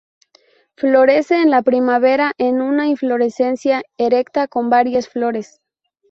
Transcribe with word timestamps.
Florece 0.75 1.35
en 1.43 1.51
la 1.51 1.61
primavera 1.61 2.33
en 2.39 2.63
una 2.63 2.87
inflorescencia 2.87 3.83
erecta 3.99 4.47
con 4.47 4.71
varias 4.71 5.07
flores. 5.07 5.61